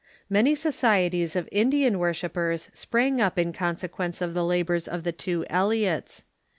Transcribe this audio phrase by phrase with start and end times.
[0.31, 5.43] Many societies of Indian Avorshippers sprang up in consequence of the labors of the tAA
[5.43, 6.23] ^o Eliots.